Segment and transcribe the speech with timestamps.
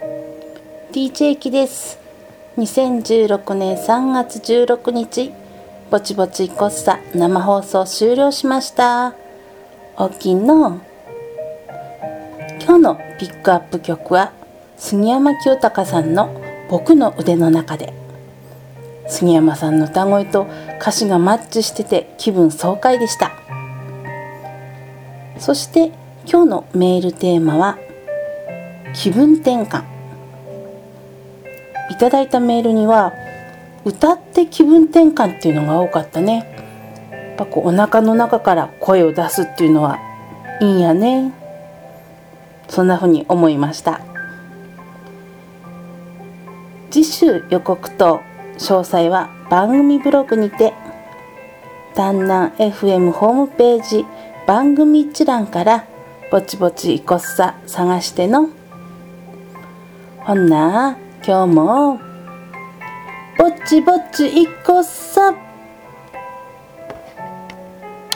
[0.00, 1.98] DJ キです。
[2.56, 5.32] 2016年3月16日
[5.90, 9.14] ぼちぼちこっさ生放送終了しました。
[9.96, 10.80] おきの
[12.62, 14.32] 今日のピックアップ曲は
[14.76, 16.30] 杉山清隆さんの
[16.70, 17.92] 「僕の腕の中で」
[19.08, 20.46] 杉山さんの歌声と
[20.80, 23.32] 歌詞がマッチしてて気分爽快でした。
[25.38, 25.90] そして
[26.24, 27.78] 今日のメールテーマは
[28.94, 29.84] 気分転換。
[31.90, 33.12] いただいたメールには
[33.84, 36.46] 歌って気分転換っていうのが多かったね。
[37.10, 39.98] やっぱこうお腹の中から声を出すっていうのは
[40.60, 41.32] いいんやね。
[42.68, 44.00] そんな風に思いました。
[46.90, 48.20] 次週予告と
[48.58, 50.72] 詳細は番組ブログにて
[51.94, 54.04] 丹南 FM ホームページ
[54.46, 55.84] 番組一覧から
[56.30, 58.48] ぼちぼちいこっさ探しての
[60.28, 60.94] ほんな
[61.26, 61.98] 今日も
[63.38, 65.30] ぼちぼちいこっさ